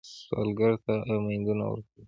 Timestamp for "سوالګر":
0.19-0.73